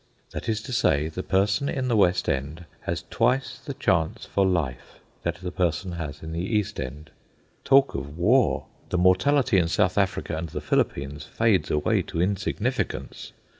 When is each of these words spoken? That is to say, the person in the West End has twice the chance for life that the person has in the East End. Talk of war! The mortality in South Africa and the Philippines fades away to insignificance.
That 0.31 0.49
is 0.49 0.63
to 0.63 0.73
say, 0.73 1.09
the 1.09 1.21
person 1.21 1.69
in 1.69 1.87
the 1.87 1.95
West 1.95 2.27
End 2.27 2.65
has 2.87 3.03
twice 3.11 3.59
the 3.59 3.75
chance 3.75 4.25
for 4.25 4.43
life 4.47 4.97
that 5.21 5.35
the 5.35 5.51
person 5.51 5.91
has 5.91 6.23
in 6.23 6.31
the 6.31 6.39
East 6.41 6.79
End. 6.79 7.11
Talk 7.63 7.93
of 7.93 8.17
war! 8.17 8.65
The 8.89 8.97
mortality 8.97 9.59
in 9.59 9.67
South 9.67 9.99
Africa 9.99 10.35
and 10.35 10.49
the 10.49 10.59
Philippines 10.59 11.25
fades 11.25 11.69
away 11.69 12.01
to 12.01 12.19
insignificance. 12.19 13.31